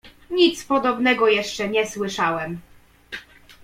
[0.29, 2.61] "Nic podobnego jeszcze nie słyszałem."